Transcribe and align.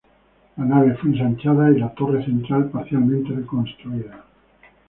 La 0.57 0.65
nave 0.65 0.97
fue 0.99 1.11
ensanchada 1.11 1.69
y 1.69 1.77
la 1.79 1.89
torre 1.93 2.25
central 2.25 2.71
parcialmente 2.71 3.33
reconstruida. 3.35 4.25